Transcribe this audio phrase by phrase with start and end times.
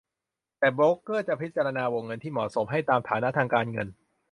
[0.59, 3.87] แต่โบรกเกอร์จะพิจารณาวงเงินที่เหมาะสมให้ตามฐานะทางการเงิน